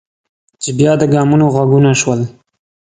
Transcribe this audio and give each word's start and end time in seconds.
چې 0.61 0.69
بیا 0.77 0.91
د 1.01 1.03
ګامونو 1.13 1.45
غږونه 1.55 1.91
شول. 2.01 2.21